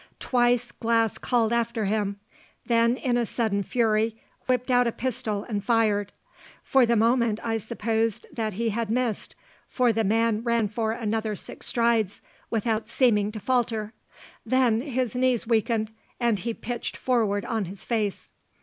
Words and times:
Twice 0.19 0.71
Glass 0.71 1.19
called 1.19 1.53
after 1.53 1.85
him; 1.85 2.19
then, 2.65 2.97
in 2.97 3.17
a 3.17 3.25
sudden 3.27 3.61
fury, 3.61 4.17
whipped 4.47 4.71
out 4.71 4.87
a 4.87 4.91
pistol 4.91 5.45
and 5.47 5.63
fired. 5.63 6.11
For 6.63 6.87
the 6.87 6.95
moment 6.95 7.39
I 7.43 7.59
supposed 7.59 8.25
that 8.33 8.53
he 8.53 8.69
had 8.69 8.89
missed, 8.89 9.35
for 9.67 9.93
the 9.93 10.03
man 10.03 10.41
ran 10.41 10.69
for 10.69 10.91
another 10.91 11.35
six 11.35 11.67
strides 11.67 12.19
without 12.49 12.89
seeming 12.89 13.31
to 13.33 13.39
falter, 13.39 13.93
then 14.43 14.81
his 14.81 15.13
knees 15.13 15.45
weakened, 15.45 15.91
and 16.19 16.39
he 16.39 16.55
pitched 16.55 16.97
forward 16.97 17.45
on 17.45 17.65
his 17.65 17.83
face. 17.83 18.31